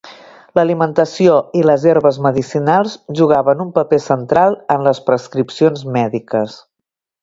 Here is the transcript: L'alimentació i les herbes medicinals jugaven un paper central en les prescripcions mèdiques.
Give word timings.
L'alimentació 0.59 1.35
i 1.59 1.63
les 1.71 1.85
herbes 1.91 2.17
medicinals 2.29 2.97
jugaven 3.21 3.63
un 3.69 3.71
paper 3.79 4.03
central 4.09 4.61
en 4.77 4.91
les 4.91 5.07
prescripcions 5.11 5.89
mèdiques. 6.01 6.63